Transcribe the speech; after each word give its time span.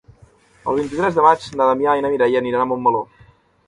El 0.71 0.79
vint-i-tres 0.79 1.19
de 1.19 1.27
maig 1.27 1.47
na 1.61 1.71
Damià 1.71 1.97
i 2.01 2.07
na 2.07 2.15
Mireia 2.17 2.45
aniran 2.45 2.69
a 2.69 2.73
Montmeló. 2.75 3.09